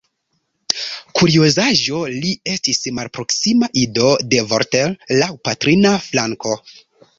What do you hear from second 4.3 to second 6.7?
de Voltaire, laŭ patrina flanko.